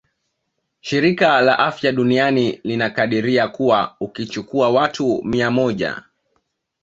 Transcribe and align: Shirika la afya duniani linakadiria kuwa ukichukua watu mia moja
Shirika 0.79 1.41
la 1.41 1.59
afya 1.59 1.91
duniani 1.91 2.59
linakadiria 2.63 3.47
kuwa 3.47 3.95
ukichukua 3.99 4.69
watu 4.69 5.21
mia 5.23 5.51
moja 5.51 6.03